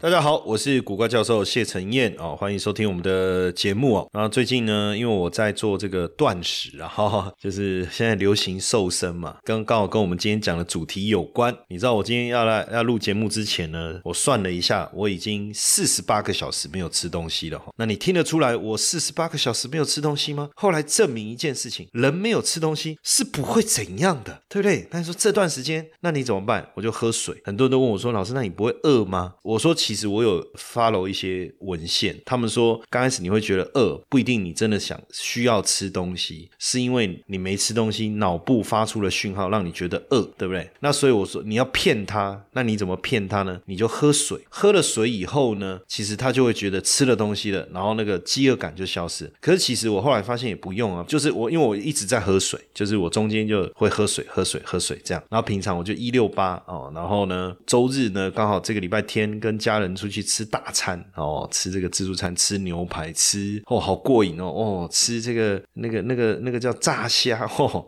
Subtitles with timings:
[0.00, 4.08] 大家好，我是古怪教授谢承彦哦，欢迎收听我们的节目哦。
[4.12, 11.52] 然后最近呢，因为我在做这个断食啊，哈，就是现在流行瘦身嘛，刚刚好跟我们今天讲的主题有关。
[11.66, 17.72] 你知道我今天要来要录节目之前呢，我算了一下，我已经四十八个小时没有吃东西了哈。
[17.76, 20.48] 那你听得出来我四十八个小时没有吃东西吗？
[20.54, 24.86] 后来证明一件事情，人没有吃东西是不会怎样的，对不对？
[24.88, 26.70] 但是说这段时间，那你怎么办？
[26.76, 27.34] 我就喝水。
[27.44, 29.34] 很多人都问我说，老师，那你不会饿吗？
[29.42, 29.76] 我说。
[29.88, 40.70] 其实我有 follow 一些文献，他们说刚开始你会觉得饿，不一定你真的想需要吃东西，是因为你没吃东西，脑部发出了讯号让你觉得饿，对不对？
[40.80, 43.58] 那所以我说你要骗他，那你怎么骗他呢？
[43.64, 49.32] 你就喝水，喝了水以后呢，其实他就会觉得吃了东西了，然后那个饥饿感就消失。
[49.40, 59.77] 可是其实我后来发现也不用啊，就是我因为我一直在喝水，就是我中间就会喝水、喝水、喝水这样，然后平常我就一六八哦，然后呢周日呢刚好这个礼拜天跟家。
[59.78, 67.86] 人出去吃大餐哦，吃这个自助餐，吃牛排，吃哦，好过瘾哦，哦，吃这个那个那个那个叫炸虾哦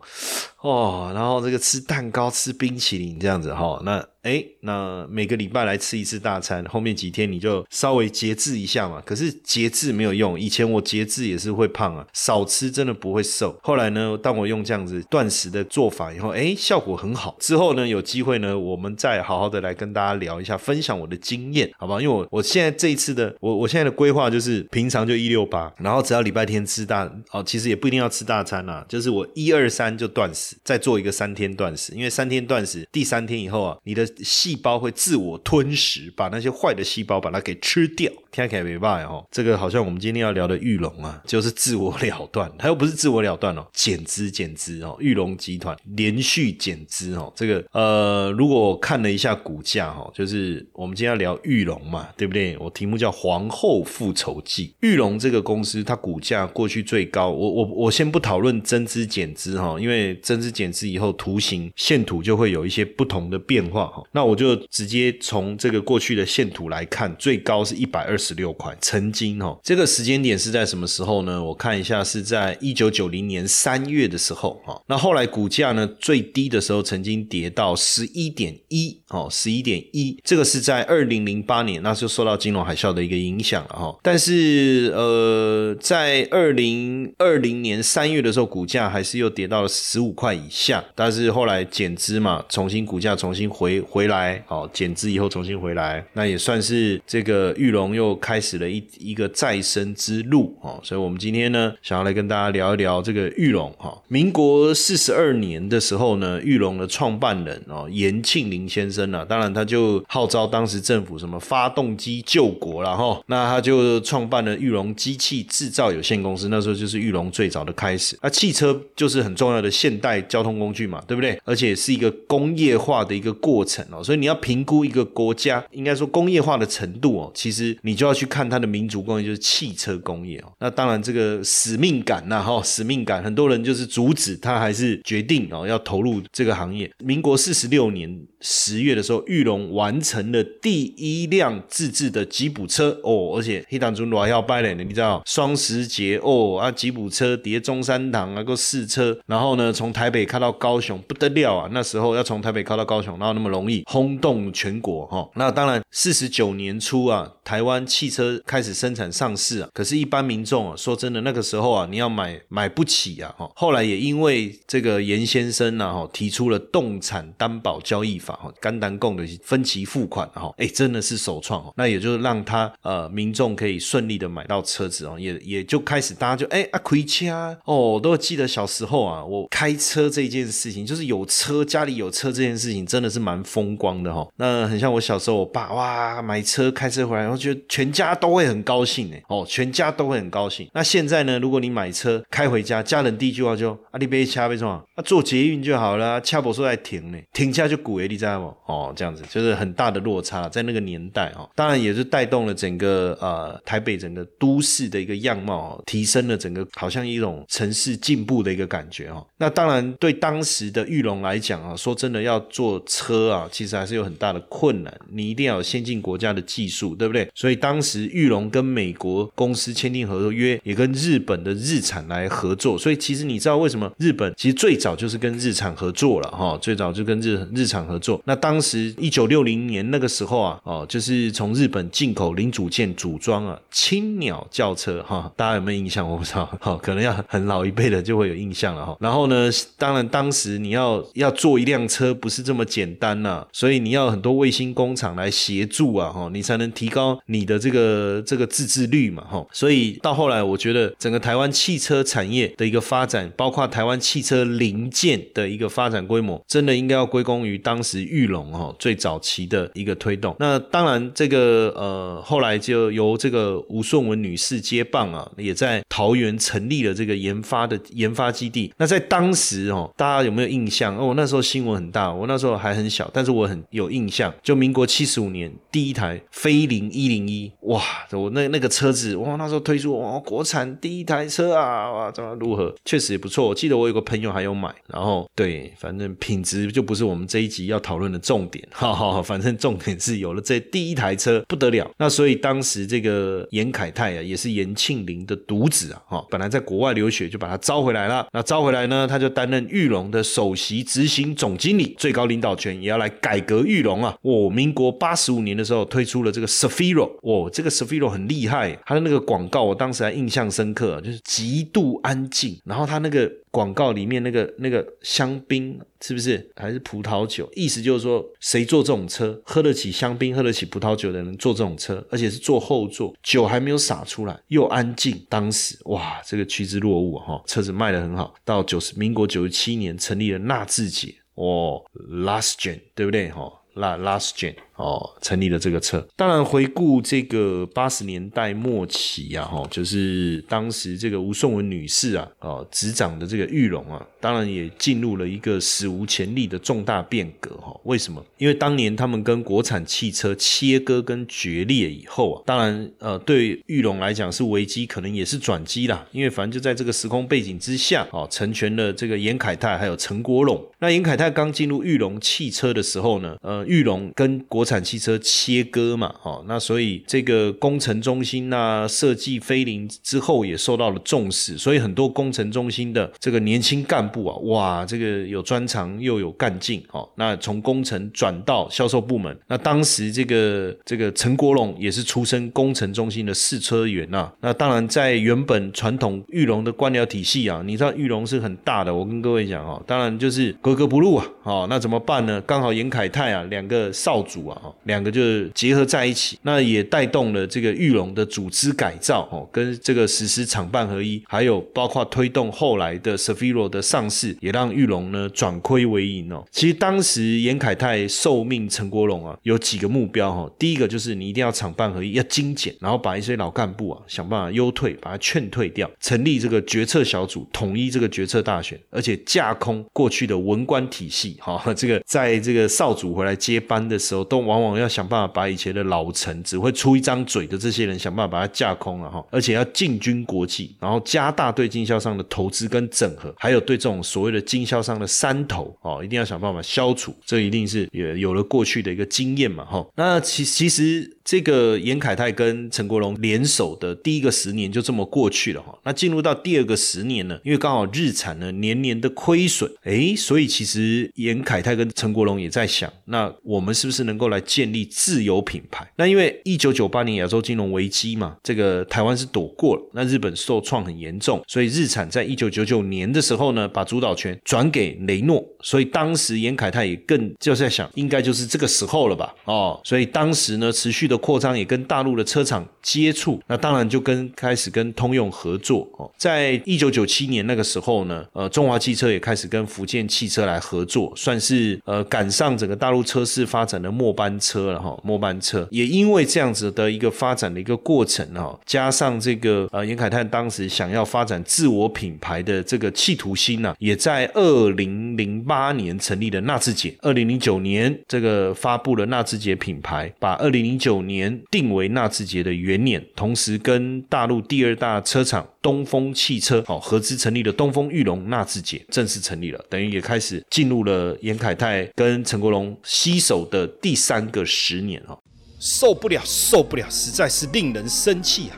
[0.61, 4.05] 哦，然后这个吃蛋糕，吃冰淇淋这样子哈，那。
[4.23, 9.01] 哎，那每个礼拜来吃一次大餐，后面几天你就稍微节制一下嘛。
[9.03, 13.57] 可是节制没有用，以前我节制也是会胖啊，少吃真的不会瘦。
[13.63, 17.35] 后来呢，当我用这样子断食的做法以后，哎，效果很好。
[17.39, 21.99] 之后呢，有机会呢，我们再好好的来跟大家聊一下，分享我的经验，好不好？
[21.99, 38.11] 因为我我现在这一次的我我现在的规划就是平常就一六八，然后只要礼拜天吃大哦，其实也不一定要吃大餐啊，就是我一二三就断食，再做一个三天断食，因为三天断食，第三天以后啊，你的细胞会自我吞食，把那些坏的细胞把它给吃掉。
[38.31, 52.57] 听起来没办哦，这个好像我们今天要聊的玉龙啊，就是自我了断，它又不是自我了断哦，减资减资哦，玉龙集团连续减资哦，这个呃，如果看了一下股价哈，就是我们今天要聊玉龙嘛，对不对？
[52.57, 68.17] 我题目叫《皇后复仇记》，玉龙这个公司它股价过去最高，我我我先不讨论增资减资哈，因为增资减资以后图形线图就会有一些不同的变化，那我就直接从这个过去的线图来看，最高是一百二。
[68.21, 71.43] 十六块，曾经哦，这个时间点是在什么时候呢？
[71.43, 74.79] 我看一下，是在一九九零年三月的时候哈。
[74.85, 83.97] 那后来股价呢，最低的时候曾经跌到十一点一哦，十一点一，这个是在二零零八年，那就受到金融海啸的一个影响了哈。
[84.03, 90.85] 但是呃，在二零二零年三月的时候，股价还是又跌到了十五块以下。
[90.93, 98.17] 但是后来减资嘛，重新股价重新回回来，好减资以后重新回来，那也算是这个玉龙又。
[98.21, 103.99] 开始了一一个再生之路哦，所以我们今天呢，想要来跟大家聊一聊这个玉龙哈。
[104.07, 118.15] 民国四十二年的时候呢，玉龙的创办人哦，严庆林先生呢，当然他就号召当时政府什么发动机救国了哈，那他就创办了玉龙机器制造有限公司，那时候就是玉龙最早的开始。
[118.21, 121.39] 那汽车就是很重要的现代交通工具嘛，对不对？
[121.43, 127.95] 而且是一个工业化的一个过程哦，所以你要评估一个国家应该说工业化的程度哦，其实你。
[128.01, 130.51] 就要去看它的民族工业，就是汽车工业哦。
[130.59, 136.91] 那当然，这个使命感呐，哈，使命感，很多人就是阻止他，还是决定哦要投入这个行业。
[136.97, 151.69] 民国四十六年十月的时候，玉龙完成了第一辆自制的吉普车哦，而且黑糖中还要拜嘞，你知道双十节哦啊，吉普车叠中山堂啊，够试车，然后呢，从台北开到高雄不得了啊！
[151.71, 153.70] 那时候要从台北开到高雄，哪有那么容易？
[153.85, 155.29] 轰动全国哈。
[155.35, 157.85] 那当然，四十九年初啊，台湾。
[157.91, 163.51] 汽车开始生产上市啊，可是，一般民众啊，说真的，那个时候啊，你要买买不起啊，哈。
[163.53, 171.73] 后来也因为这个严先生呢，哈，提出了动产担保交易法，哈，肝胆共的分期付款，哈，哎，真的是首创哦。
[171.75, 177.27] 那也就是让他呃，民众可以顺利的买到车子哦，也也就开始大家就哎啊，亏车
[177.65, 184.27] 哦，都记得小时候啊，我开车这件事情，就是有车家里有车这件事情，真的是蛮疯风光的哈。
[184.37, 190.67] 那很像我小时候，我爸哇买车开车回来，然后觉得全家都会很高兴哎哦，全家都会很高兴。
[190.73, 198.47] 那现在呢，如果你买车开回家，家人第一句话就啊你别掐别什么啊坐捷运就好了，掐不出来停呢，停下就鼓哎，你知道不？
[198.71, 209.25] 哦这样子就是很大的落差，在那个年代哦，当然也是带动了整个呃台北整个都市的一个样貌，提升了整个好像一种城市进步的一个感觉哦。
[209.37, 217.29] 那当然对当时的玉龙来讲啊，说真的要坐车啊，其实还是有很大的困难，你一定要有先进国家的技术，对不对？
[217.35, 222.77] 所以当时玉龙跟美国公司签订合约，也跟日本的日产来合作。
[222.77, 228.21] 所以其实你知道为什么日本其实最早就是跟日产合作了哈，最早就跟日日产合作。
[228.25, 236.09] 那当时一九六零年那个时候啊，哦，就是从日本进口零组件组装啊，青鸟轿车哈，大家有没有印象？
[236.09, 238.97] 我不知道，好，可能要很老一辈的就会有印象了哈。
[238.99, 249.45] 然后呢，当然当时你要要做一辆车不是这么简单呐，所以你要很多卫星工厂来协助啊，哈，你才能提高你的这个这个自制率嘛，哈。
[249.51, 260.35] 所以到后来，我觉得整个台湾汽车产业的一个发展，包括台湾汽车零件的一个发展规模，真的应该要归功于当时玉龙哈最早期的一个推动。
[260.39, 268.73] 那当然，这个呃后来就由这个吴顺文女士接棒啊，也在桃园成立了这个研发的研发基地。
[268.77, 270.97] 那在当时哦，大家有没有印象？
[270.97, 274.33] 哦，那时候新闻很大，我那时候还很小，但但是我很有印象。
[274.41, 277.79] 就民国七十五年第一台飞凌一零一，哇，
[278.13, 282.73] 我那那个车子哇，那时候推出哇，国产第一台车啊，哇，怎么如何？
[282.83, 283.47] 确实也不错。
[283.47, 289.21] 我记得我有个朋友还有买，然后对，反正品质就不是我们这一集要讨论的重点， 哈哈。
[289.21, 291.87] 反正重点是有了这第一台车不得了。
[291.99, 298.25] 那所以当时这个严凯泰啊，也是严庆龄的独子啊，哈，本来在国外留学，就把他招回来了。
[298.33, 304.17] 那招回来呢，他就担任玉龙的首席执行总经理，最高领导权也要来改革玉龙啊。
[304.21, 313.31] 我民国八十五年的时候推出了这个 Safiro，哦，这个 Safiro 很厉害，它的那个广告我当时还印象深刻，就是极度安静，然后它那个。
[313.51, 317.49] 广告里面那个那个香槟是不是还是葡萄酒？
[317.53, 325.21] 意思就是说，谁坐这种车，喝得起香槟、喝得起葡萄酒的人坐这种车，而且是坐后座，酒还没有洒出来，又安静。
[325.27, 328.33] 当时哇，这个趋之若鹜哈，车子卖得很好。
[328.45, 333.51] 到九十民国九十七年成立了纳智捷，哦，Last Gen，对不对哈？
[333.73, 334.55] 那 Last Gen。
[334.75, 336.05] 哦，成立了这个车。
[336.15, 347.75] 当然，回顾这个八十年代末期啊，哈，就是当时这个吴颂文女士啊，哦，执掌的这个玉龙啊，当然也进入了一个史无前例的重大变革哈。
[347.83, 348.23] 为什么？
[348.37, 356.05] 因为当年他们跟国产汽车切割跟决裂以后啊，当然呃，对玉龙来讲是危机，可能也是转机啦。
[356.11, 360.63] 因为反正就在这个时空背景之下，哦，成全了这个严凯泰还有陈国龙。
[360.79, 392.39] 那严凯泰刚进入玉龙汽车的时候呢，呃，玉龙跟国产产汽车切割嘛，哦，那所以这个工程中心呐，设计飞凌之后也受到了重视，所以很多工程中心的这个年轻干部啊，哇，这个有专长又有干劲，哦，那从工程转到销售部门，那当时这个这个陈国龙也是出身工程中心的试车员呐，那当然在原本传统玉龙的官僚体系啊，你知道玉龙是很大的，我跟各位讲哦，当然就是格格不入啊，哦，那怎么办呢？
[392.47, 394.50] 刚好严凯泰啊，两个少主啊。
[394.83, 406.43] 两个就结合在一起，那也带动了这个玉龙的组织改造哦，跟这个实施厂办合一，还有包括推动后来的 Safiro 的上市，也让玉龙呢转亏为盈哦。
[406.51, 439.85] 其实当时严凯泰受命陈国龙啊，有几个目标哈，第一个就是你一定要厂办合一，要精简，然后把一些老干部啊想办法优退，把他劝退掉，成立这个决策小组，统一这个决策大选，而且架空过去的文官体系哈，这个在这个少主回来接班的时候，都往往要想办法把以前的老臣只会出一张嘴的这些人想办法把它架空了哈，而且要进军国际，然后加大对经销商的投资跟整合，还有对这种所谓的经销商的山头哦，一定要想办法消除，这一定是也有了过去的一个经验嘛哈。
[439.95, 441.17] 那其其实。
[441.23, 455.87] 这个严凯泰跟陈国龙联手的第一个十年就这么过去了哈，那进入到第二个十年呢，因为刚好日产呢年年的亏损，哎，所以其实严凯泰跟陈国龙也在想，那我们是不是能够来建立自有品牌？
[455.97, 469.35] 那因为一九九八年亚洲金融危机嘛，这个台湾是躲过了，那日本受创很严重，所以日产在一九九九年的时候呢，把主导权转给雷诺，所以当时严凯泰也更就在想，应该就是这个时候了吧？
[469.45, 471.10] 哦，所以当时呢持续。
[471.11, 476.09] 的扩张，也跟大陆的车厂接触，那当然就跟开始跟通用合作哦。
[476.17, 484.97] 在一九九七年那个时候呢，呃，中华汽车也开始跟福建汽车来合作，算是呃赶上整个大陆车市发展的末班车了哈。
[485.03, 505.47] 末班车也因为这样子的一个发展的一个过程哈，加上这个呃严凯泰当时想要发展自我品牌的这个企图心呢，也在二零零八年成立了纳智捷，二零零九年这个发布了纳智捷品牌，把二零零九年定为纳智捷的元年，同时跟大陆第二大车厂。
[505.61, 515.15] 东风汽车哦合资成立的东风裕隆纳智捷正式成立了，等于也开始进入了严凯泰跟陈国荣携手的第三个十年啊。
[515.59, 518.57] 受不了，受不了，实在是令人生气啊！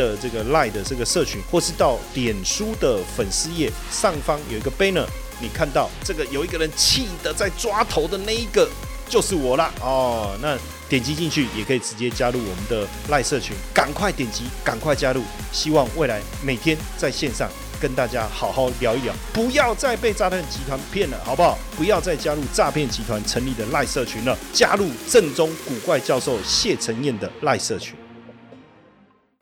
[0.00, 5.04] 的这个 Line 的这个社群，或是到脸书的粉丝页上方有一个 banner，
[5.40, 8.66] 你看到这个有一个人气的在抓头的那一个
[9.08, 10.34] 就是我啦哦。
[10.40, 10.56] 那
[10.88, 15.22] 点击进去也可以直接加入我们的 Line 社群，赶快点击，赶快加入。
[15.52, 17.50] 希望未来每天在线上。
[17.80, 21.56] 跟大家好好聊一聊，不要再被诈骗集团骗了，好不好？
[21.78, 27.99] 不要再加入诈骗集团成立的赖社群了，加入正宗古怪教授谢承彦的赖社群。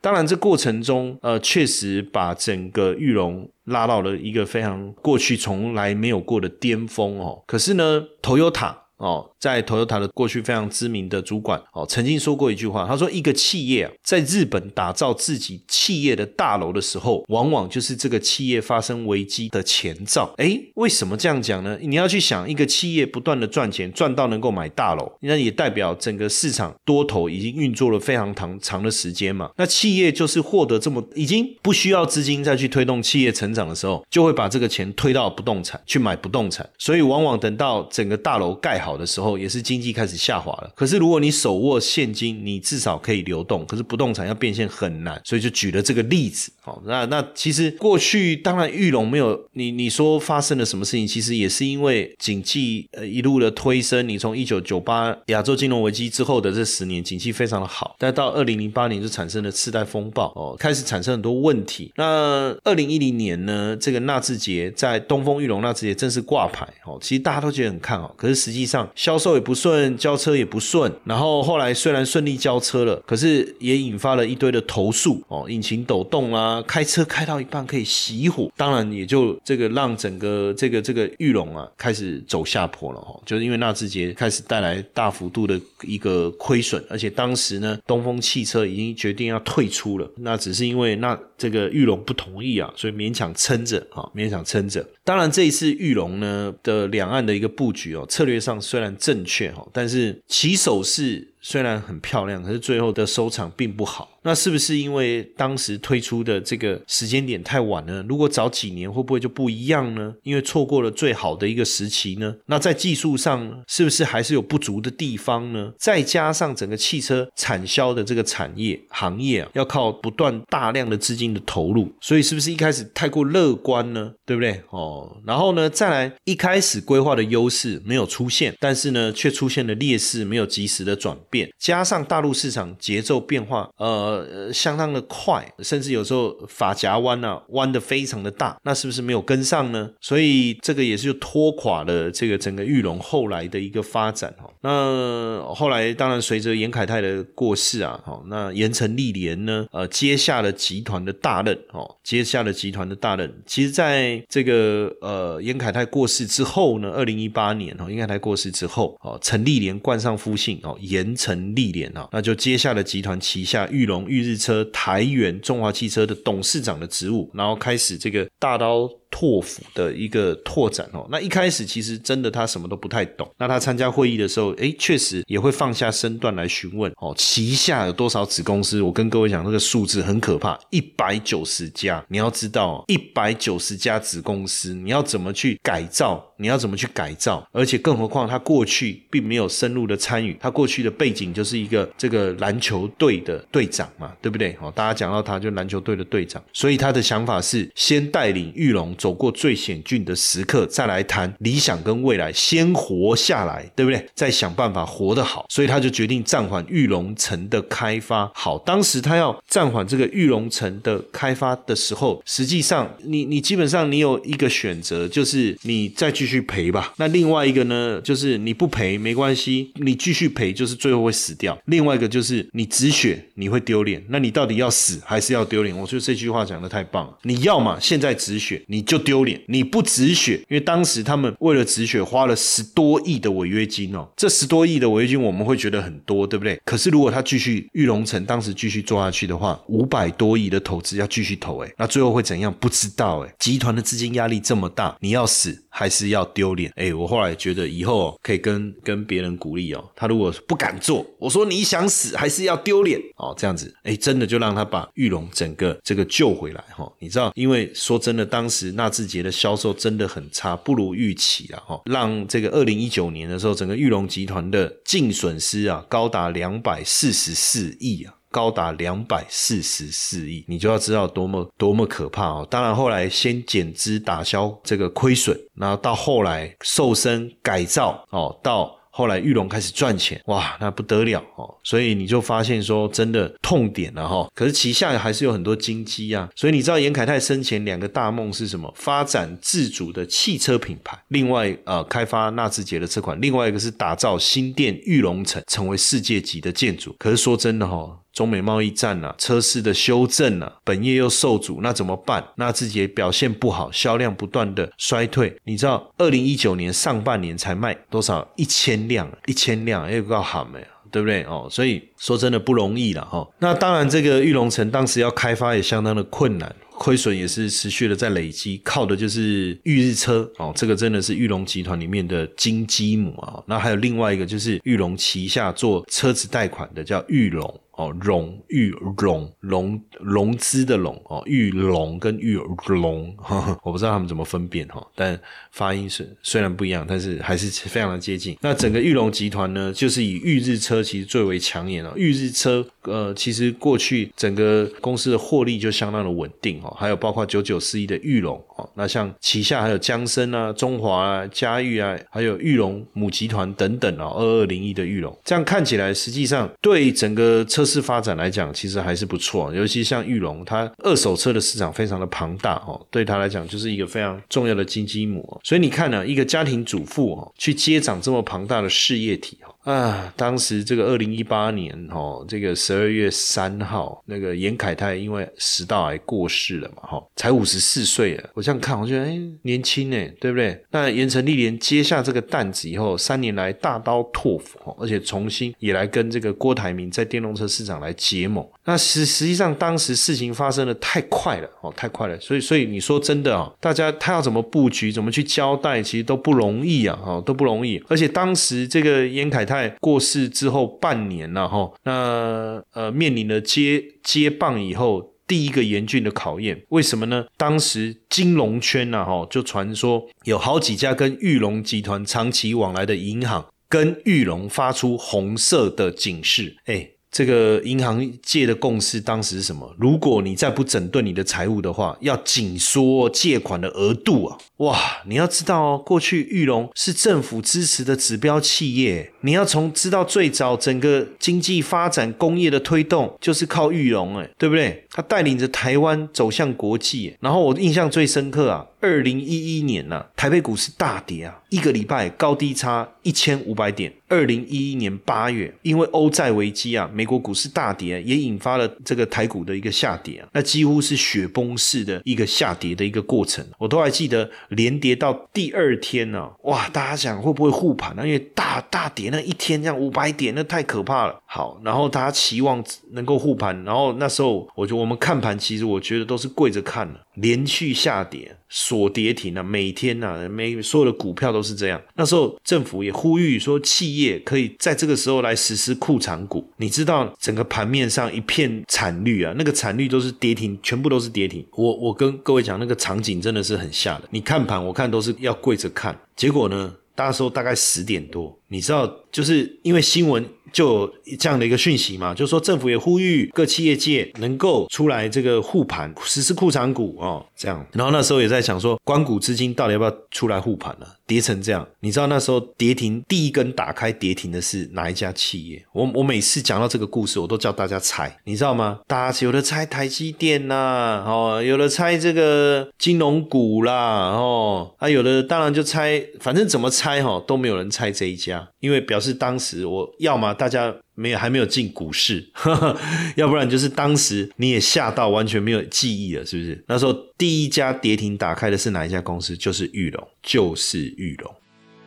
[0.00, 7.42] 当然，这过程中，呃，确实把整个玉龙拉到了一个非常过去从来没有过的巅峰哦。
[7.46, 9.28] 可是呢头又躺哦。
[9.40, 21.78] 在 Toyota 的过去非常知名的主管哦，曾经说过一句话，他说：“一个企业啊，在日本打造自己企业的大楼的时候，往往就是这个企业发生危机的前兆。”哎，为什么这样讲呢？
[21.80, 29.50] 你要去想，一个企业不断的赚钱，赚到能够买大楼，那也代表整个市场多头已经运作了非常长长的时间嘛。
[29.56, 39.28] 那企业就是获得这么已经不需要资金再去推动企业成长的时候，就会把这个钱推到不动产去买不动产，所以往往等到整个大楼盖好好的时候。
[39.38, 40.72] 也是经济开始下滑了。
[40.74, 43.64] 可是如果你手握现金，你至少可以流动。
[43.66, 46.50] 可是不动产要变现很难，所以就举了这个例子。
[46.60, 54.08] 好，那那其实过去当然玉龙没有你你说发生了什么事情，其实也是因为景气呃一路的推升。
[54.08, 61.92] 你从一九九八亚洲金融危机之后的这十年，景气非常的好，但到二零零八年就产生了次贷风暴哦，开始产生很多问题。
[61.96, 94.86] 那二零一零年呢，这个纳智捷在东风玉龙纳智捷正式挂牌哦，其实大家都觉得很看好，可是实际上销销售也不顺，交车也不顺，然后后来虽然顺利交车了，可是也引发了一堆的投诉哦，引擎抖动啊，开车开到一半可以熄火，当然也就这个让整个这个这个玉龙啊开始走下坡了哈，就是因为纳智捷开始带来大幅度的一个亏损，而且当时呢，东风汽车已经决定要退出了，那只是因为那这个玉龙不同意啊，所以勉强撑着啊，勉强撑着。
[95.02, 98.88] 当然这一次玉龙呢的两岸的一个布局哦，策略上虽然。
[98.98, 104.17] 正确哈，但是起手式虽然很漂亮，可是最后的收场并不好。
[104.22, 108.04] 那是不是因为当时推出的这个时间点太晚呢？
[108.08, 110.14] 如果早几年会不会就不一样呢？
[110.22, 112.34] 因为错过了最好的一个时期呢？
[112.46, 115.72] 那在技术上是不是还是有不足的地方呢？
[115.78, 124.12] 再加上整个汽车产销的这个产业行业啊，要靠不断大量的资金的投入，所以是不是一开始太过乐观呢？
[124.26, 124.60] 对不对？
[124.70, 134.07] 哦，然后呢，再来一开始规划的优势没有出现，但是呢，却出现了劣势，没有及时的转变，加上大陆市场节奏变化，呃。
[134.08, 139.90] 呃，相当的快，甚至有时候发夹弯啊，弯的非常的大，那是不是没有跟上呢？
[140.00, 144.48] 所以这个也是就拖垮了这个整个玉龙后来的一个发展哈。
[144.62, 153.42] 那后来当然随着严凯泰的过世啊，好，那严城立联呢，呃，接下了集团的大任哦，接下了集团的大任。
[153.46, 163.97] 其实在这个呃严凯泰过世之后呢，二零一八年哦，严凯泰过世之后哦，陈立联冠上夫姓哦，严城立联啊，那就接下了集团旗下玉龙。
[164.06, 171.06] 裕日车、台元、中华汽车的董事长的职务，然后开始这个大刀拓府的一个拓展哦。
[171.10, 173.28] 那一开始其实真的他什么都不太懂。
[173.38, 178.80] 那他参加会议的时候，哎，确实也会放下身段来询问哦，旗下有多少子公司？
[178.82, 182.04] 我跟各位讲，那个数字很可怕，一百九十家。
[182.08, 186.24] 你要知道，一百九十家子公司，你要怎么去改造？
[186.40, 187.46] 你要怎么去改造？
[187.50, 194.56] 而且更何况他过去并没有深入的参与，他过去的背景就是一个这个篮球队的队长嘛，对不对？
[194.60, 204.04] 哦，大家讲到他就篮球队的队长，所以他的想法是先带领玉龙走过最险峻的时刻，再来谈理想跟未来，先活下来，对不对？
[204.14, 208.30] 再想办法活得好，所以他就决定暂缓玉龙城的开发。
[208.34, 216.92] 好，当时他要暂缓这个玉龙城的开发的时候，实际上你你基本上你有一个选择，就是你再继续赔吧。
[216.96, 221.56] 那另外一个呢，就是你不赔没关系，你继续赔就是最后会死掉。
[221.66, 225.76] 另外一个就是你止血你会丢脸，那你到底要死还是要丢脸？
[225.76, 227.16] 我觉得这句话讲的太棒了。
[227.22, 236.58] 你要嘛现在止血你就丢脸，你不止血，因为当时他们为了止血花了十多亿的违约金哦，这十多亿的违约金我们会觉得很多，对不对？
[236.64, 242.52] 可是如果他继续玉龙城当时继续做下去的话，五百多亿的投资要继续投，哎，那最后会怎样？
[242.58, 246.72] 不知道，哎，集团的资金压力这么大，你要死还是要丢脸？
[246.76, 256.90] 哎，我后来觉得以后可以跟跟别人鼓励哦，他如果不敢做，我说你想死还是要丢脸哦，这样子，哎，真的就让他把玉龙整个这个救回来哈。
[256.98, 268.14] 你知道，因为说真的，当时纳智捷的销售真的很差，不如预期啊哈，让这个二零一九年的时候，整个玉龙集团的净损失啊高达两百四十四亿啊。
[268.30, 272.46] 高达两百四十四亿，你就要知道多么多么可怕哦！
[272.50, 278.77] 当然，后来先减资打消这个亏损，然后到后来瘦身改造哦，到。
[278.98, 281.54] 后来玉龙开始赚钱，哇，那不得了哦！
[281.62, 284.28] 所以你就发现说，真的痛点了哈。
[284.34, 286.28] 可是旗下还是有很多金鸡啊。
[286.34, 288.74] 所以你知道严凯泰生前两个大梦是什么？
[288.74, 296.92] 发展自主的汽车品牌，另外呃开发纳智捷的车款，另外一个是打造新店玉龙城，成为世界级的建筑。
[296.98, 298.00] 可是说真的哈。
[298.18, 302.24] 中美贸易战啊，车市的修正啊，本业又受阻，那怎么办？
[302.34, 305.32] 那自己也表现不好，销量不断的衰退。
[305.44, 308.28] 你知道，二零一九年上半年才卖多少？
[308.34, 310.66] 一千辆，一千辆，又，够喊没有？
[310.90, 311.22] 对不对？
[311.26, 313.24] 哦，所以说真的不容易了哈。
[313.38, 316.52] 那当然，这个玉龙城当时要开发也相当的困难。
[316.76, 323.42] 亏损也是持续的在累积，靠的就是裕日车哦，这个真的是裕隆集团里面的金鸡母啊。
[323.46, 332.36] 那还有另外一个就是裕隆旗下做车子贷款的叫裕隆哦，融玉融融融资的融哦，玉龙跟玉
[332.66, 335.18] 融，哈哈，我不知道他们怎么分辨哈，但
[335.52, 338.36] 发音是虽然不一样，但是还是非常的接近。
[338.40, 341.92] 那整个玉龙集团呢，就是以玉日车其实最为抢眼了。
[341.96, 346.74] 玉日车呃，其实过去整个公司的获利就相当的稳定哦。
[346.78, 359.54] 还有包括九九四一的玉龙哦，那像旗下还有江森啊、中华啊、嘉裕啊，还有玉龙母集团等等哦，二二零一的玉龙，这样看起来实际上对整个车市发展来讲，其实还是不错。
[359.54, 365.38] 尤其像玉龙，它二手车的市场非常的庞大哦，对它来讲就是一个非常重要的金鸡母。
[365.44, 369.54] 所以你看呢，一个家庭主妇哦，去接掌这么庞大的事业体哦。
[369.64, 378.30] 啊，当时这个二零一八年哦，这个十二月三号，那个严凯泰因为食道癌过世了嘛，哈，才五十四岁了。
[378.32, 380.58] 我这样看，我觉得哎，年轻哎，对不对？
[380.70, 388.46] 那严成立连接下这个担子以后，三年来大刀拓斧哦，而且重新也来跟这个郭台铭在电动车市场来结盟。
[388.64, 392.18] 那实实际上当时事情发生的太快了哦，太快了。
[392.20, 397.82] 所以所以你说真的啊，大家他要怎么布局，怎么去交代，其实都不容易啊，哈，都不容易。
[397.88, 399.70] 而且当时这个严凯太。
[399.80, 407.24] 过世之后半年了哈，那呃面临了接接棒以后第一个严峻的考验，为什么呢？
[407.36, 416.90] 当时金融圈呐哈就传说有好几家跟玉龙集团长期往来的银行跟玉龙发出红色的警示，哎。
[417.10, 419.74] 这个银行界的共识当时是什么？
[419.78, 424.38] 如果你再不整顿你的财务的话，要紧缩借款的额度啊！
[424.58, 434.84] 哇，你要知道哦，过去玉龙是政府支持的指标企业，你要从知道最早整个经济发展、工业的推动就是靠玉龙，哎，对不对？
[434.98, 438.66] 他带领着台湾走向国际，然后我印象最深刻啊。
[438.80, 443.92] 二零一一年呢，台北股市大跌啊，一个礼拜高低差一千五百点。
[444.06, 453.44] 二零一一年八月，因为欧债危机啊，美国股市大跌，也引发了这个台股的一个下跌啊，那几乎是雪崩式的一个下跌的一个过程。
[453.58, 458.06] 我都还记得连跌到第二天呢，哇，大家想会不会护盘呢？
[458.06, 461.20] 因为大大跌那一天这样五百点，那太可怕了。
[461.26, 468.34] 好，然后大家期望能够护盘，然后那时候我觉得我我们看盘，其实我觉得都是跪着看的，连续下跌。
[468.48, 471.78] 锁跌停啊，每天呐，每所有的股票都是这样。
[471.94, 476.50] 那时候政府也呼吁说，企业可以在这个时候来实施库藏股。
[476.56, 481.46] 你知道整个盘面上一片惨绿啊，那个惨绿都是跌停，全部都是跌停。
[481.52, 484.08] 我我跟各位讲，那个场景真的是很吓人。
[484.08, 485.94] 你看盘，我看都是要跪着看。
[486.16, 490.24] 结果呢，那时候大概十点多，你知道，就是因为新闻。
[490.52, 497.64] 就这样的一个讯息嘛，就是说政府也呼吁各企业界能够出来这个护盘，实施库藏股哦，这样。
[497.72, 500.86] 然后那时候也在想说，关谷资金到底要不要出来护盘了？
[501.06, 505.64] 跌成这样，你知道那时候跌停第一根打开跌停的是哪一家企业？
[505.72, 508.80] 我我每次讲到这个故事，我都叫大家猜，你知道吗？
[508.86, 520.74] 大家有的猜台积电呐，哦，有的猜这个金融股啦，哦，啊，有的当然就猜，反正怎么猜哈都没有人猜这一家，因为表示当时我要么大家。
[521.00, 522.28] 没有，还没有进股市，
[523.14, 526.64] 要不然就是当时你也吓到完全没有记忆了，是不是？
[526.66, 529.36] 那时候第一家跌停打开的是哪一家公司？
[529.36, 531.32] 就是玉龙，就是玉龙。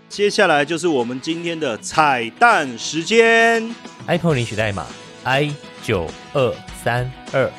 [0.08, 3.76] 接下来就是我们今天的彩蛋时间
[4.08, 4.88] ，iPhone 领取代码
[5.26, 7.52] i 九二三二。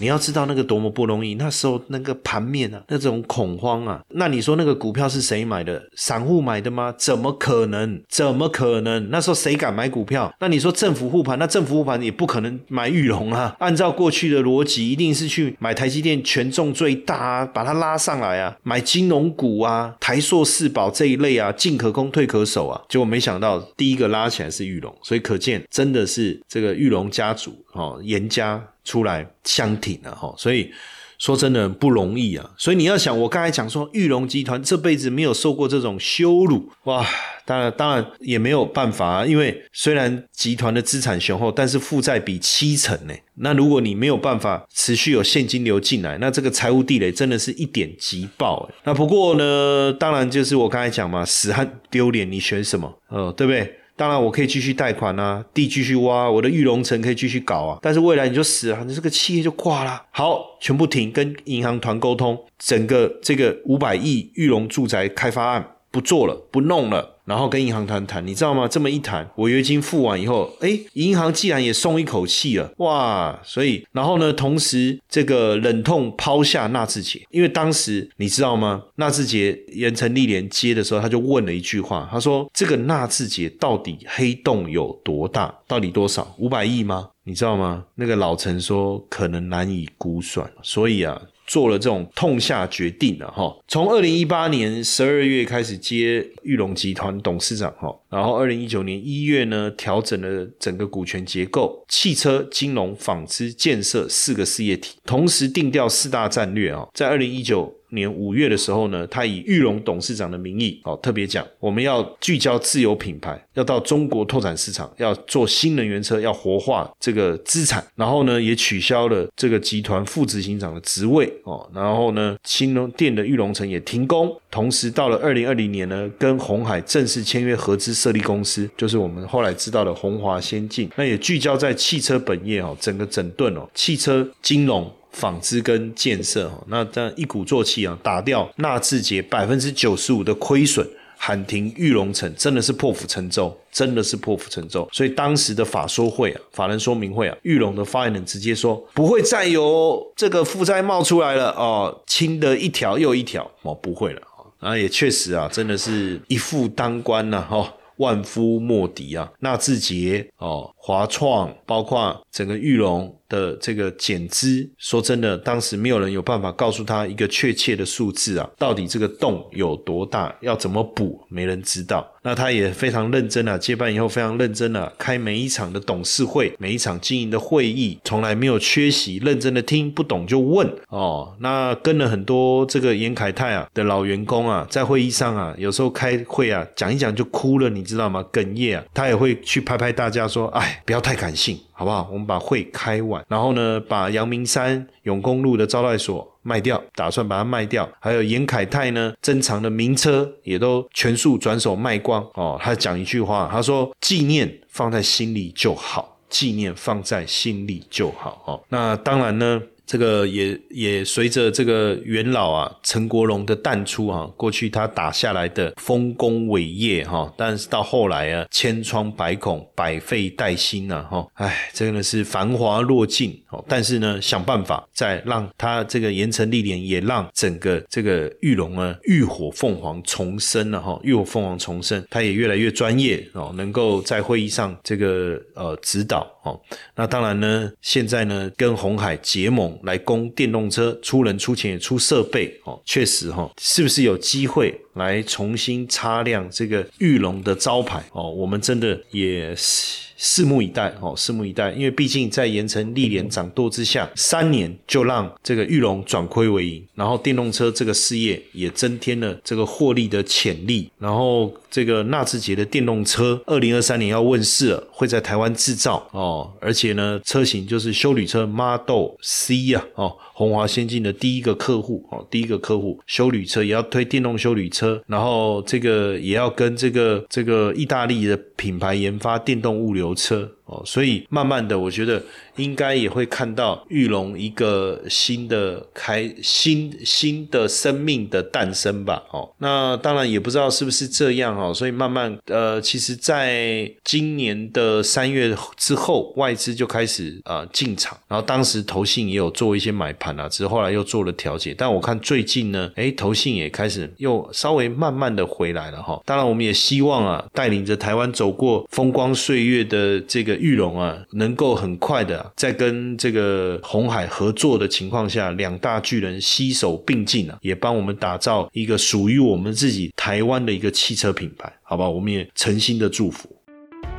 [0.00, 5.82] 你要知道那个多么不容易，那时候那个盘面啊，那种恐慌啊，那你说那个股票是谁买的？
[5.96, 6.94] 散户买的吗？
[6.96, 8.00] 怎么可能？
[8.08, 9.10] 怎么可能？
[9.10, 10.32] 那时候谁敢买股票？
[10.40, 13.56] 那你说政府护盘，那政府护盘也不可能买玉龙啊。
[13.58, 22.80] 按照过去的逻辑，一定是去买台积电权重最大啊，把它拉上来啊，买金融股啊，台硕四宝这一类啊，进可攻退可守啊。
[22.88, 28.62] 结果没想到第一个拉起来是玉龙，所以可见真的是这个玉龙家族哦，严家。
[28.88, 30.70] 出来相挺了哈，所以
[31.18, 32.50] 说真的不容易啊。
[32.56, 37.06] 所以你要想，我刚才讲说，玉龙集团这辈子没有受过这种羞辱哇，
[37.44, 39.26] 当然当然也没有办法啊。
[39.26, 43.12] 因为虽然集团的资产雄厚，但是负债比七成呢。
[43.40, 48.66] 那如果你没有办法持续有现金流进来，那这个财务地雷真的是一点即爆。
[48.84, 52.98] 那不过呢，当然就是我刚才讲嘛，死汉丢脸，你选什么？
[53.10, 53.77] 呃，对不对？
[53.98, 57.78] 当然，我可以继续贷款啊，地继续挖，我的御龙城可以继续搞啊。
[57.82, 60.00] 但是未来你就死了，你这个企业就挂了。
[60.12, 67.16] 好，全部停，跟银行团沟通，整个这个五百亿御龙住宅开发案不做了，不弄了。
[67.24, 68.68] 然后跟银行谈谈，你知道吗？
[68.68, 73.38] 这么一谈，违约金付完以后，哎，银行既然也松一口气了，哇！
[73.44, 78.80] 所以，然后呢，同时这个忍痛抛下纳智捷，因为当时你知道吗？
[78.94, 85.52] 纳智捷盐城历联接的时候，他就问了一句话，他说：“这个纳智捷到底黑洞有多大？
[85.66, 86.32] 到底多少？
[86.38, 87.08] 五百亿吗？
[87.24, 91.20] 你知道吗？”那个老陈说：“可能难以估算。”所以啊。
[91.48, 107.77] 做了这种痛下决定的哈，从二零一八年十二月开始接玉龙集团董事长哈，然后二零一九年一月呢调整了整个股权结构，汽车、金融、纺织、建设四个事业体，同时定调四大战略啊，在二零一九。
[107.90, 117.84] 年五月的时候呢，他以玉龙董事长的名义，哦，特别讲我们要聚焦自有品牌，要到中国拓展市场，要做新能源车，要活化这个资产。
[117.96, 124.34] 然后呢，也取消了这个集团副执行长的职位，哦，然后呢，新龙店的玉龙城也停工。
[124.50, 130.88] 同时，到了二零二零年呢，跟红海正式签约合资设立公司，就是我们后来知道的红华先进。
[130.96, 134.90] 那也聚焦在汽车本业哦，整个整顿哦，汽车金融。
[135.10, 144.88] 纺织跟建设哈，那这样一鼓作气啊，打掉纳智捷百分之九十五的亏损，喊停玉龙城，真的是破釜沉舟，真的是破釜沉舟。
[144.92, 154.22] 所以当时的法说会啊，法人说明会啊，玉龙的发言人直接说，不会再有这个负债冒出来了哦，清的一条又一条哦，不会了
[154.60, 163.14] 啊，也确实啊，真的是一夫当关呐哈，万夫莫敌啊，纳智捷哦，华创，包括整个玉龙。
[163.28, 172.10] 的这个减资，说真的，当时没有人有办法告诉他一个确切的数字啊，到底这个洞有多大，要怎么补，没人知道。
[172.22, 181.36] 那他也非常认真啊，接班以后非常认真啊，开每一场的董事会，每一场经营的会议，从来没有缺席，认真的听，不懂就问哦。
[181.40, 188.24] 那跟了很多这个严凯泰啊的老员工啊，在会议上啊，有时候开会啊，讲一讲就哭了，你知道吗？
[188.32, 191.58] 哽咽啊，他也会去拍拍大家说，哎，不要太感性。
[191.72, 192.08] 好不好？
[192.10, 197.88] 我们把会开完，然后呢，把阳明山永公路的招待所卖掉，打算把它卖掉。
[198.00, 202.20] 还有严凯泰呢，珍藏的名车也都全数转手卖光。
[202.34, 209.62] 哦，他讲一句话，他说：“纪念放在心里就好，纪念放在心里就好。”哦，那当然呢。
[209.88, 223.64] 这个也也随着这个元老啊陈国荣的淡出哈，过去他打下来的丰功伟业哈，但是到后来啊千疮百孔，百废待兴呐哈，哎，真的是繁华落尽哦。
[223.66, 236.60] 但是呢，想办法再让他这个严城历练，也让整个这个玉龙啊浴火凤凰重生了哈，浴火凤凰重生，他也越来越专业哦，能够在会议上这个呃指导哦。
[236.94, 248.30] 那当然呢，现在呢跟红海结盟来供电动车，出人出钱出设备哦，确实哈，是不是有机会来重新擦亮这个玉龙的招牌哦？
[248.30, 250.07] 我们真的也是。
[250.18, 280.57] 拭目以待哦，拭目以待，因为毕竟在盐城历练掌舵之下，三年就让这个玉龙转亏为盈，然后电动车这个事业也增添了这个获利的潜力，然后这个纳智捷的电动车，二零二三年要问世了，会在台湾制造哦，而且呢，车型就是修旅车 Model C 呀，哦，鸿华先进的第一个客户哦，第一个客户修旅车也要推电动修旅车，然后这个也要跟这个这个意大利的品牌研发电动物流车。
[280.68, 282.22] 哦，所以慢慢的，我觉得
[282.56, 289.22] 应该也会看到玉龙一个新的开新新的生命的诞生吧。
[289.30, 291.72] 哦，那当然也不知道是不是这样哦。
[291.72, 301.74] 所以慢慢呃，其实在今年的三月之后，外资就开始呃进场，然后当时投信也有做一些买盘啊，只是后来又做了调节。
[301.78, 306.20] 但我看最近呢，哎，投信也开始又稍微慢慢的回来了哈。
[306.26, 310.57] 当然，我们也希望啊，带领着台湾走过风光岁月的这个。
[310.58, 322.08] 玉龙啊，能够很快的在跟这个红海合作的情况下，两大巨人携手并进啊，也帮我们打造一个属于我们自己台湾的一个汽车品牌，好吧？
[322.08, 323.48] 我们也诚心的祝福。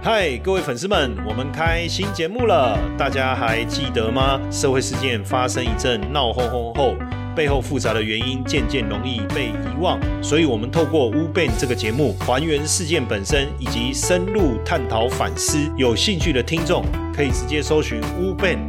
[0.01, 4.39] 嗨，各位粉丝们，我们开新节目了，大家还记得吗？
[4.49, 6.95] 社会事件发生一阵闹哄哄后。
[7.35, 15.57] 背后复杂的原因渐渐容易被遗忘，所以我们透过 Wu Bang 这个节目还原事件本身，以及深入探讨反思。
[15.77, 16.83] 有兴趣的听众
[17.15, 18.59] 可以直接搜寻乌 Ben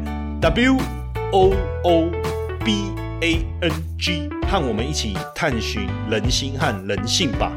[0.41, 0.77] W
[1.33, 1.53] O
[1.85, 2.11] O
[2.65, 2.93] B
[3.23, 7.53] A N G，和我们一起探寻人心和人性吧。